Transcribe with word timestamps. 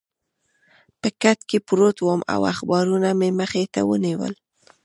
په 0.99 1.09
کټ 1.21 1.39
کې 1.49 1.57
پروت 1.67 1.97
وم 2.01 2.21
او 2.33 2.41
اخبارونه 2.53 3.09
مې 3.19 3.29
مخې 3.39 3.63
ته 3.73 3.81
ونیول. 3.89 4.33